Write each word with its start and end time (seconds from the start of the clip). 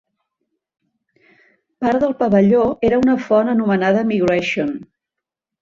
Part 1.83 2.01
del 2.05 2.17
pavelló 2.23 2.63
era 2.91 3.01
una 3.05 3.17
font 3.29 3.55
anomenada 3.55 4.05
Migration. 4.15 4.77